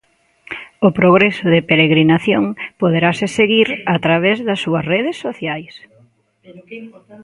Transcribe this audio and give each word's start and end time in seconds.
O 0.87 0.89
progreso 0.99 1.45
da 1.53 1.61
peregrinación 1.69 2.43
poderase 2.81 3.25
seguir 3.37 3.67
a 3.95 3.97
través 4.05 4.37
das 4.47 4.59
súas 4.65 4.83
redes 4.93 5.15
sociais. 5.25 5.73